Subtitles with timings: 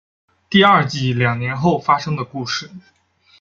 [0.49, 2.71] 第二季两年后发生的故事。